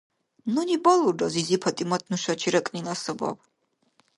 [0.53, 3.37] Нуни балулра зизи ПатӀимат нушачи ракӀнила сабаб.